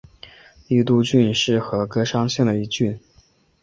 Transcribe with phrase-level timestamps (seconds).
[0.67, 2.99] 伊都郡是和歌山县的一郡。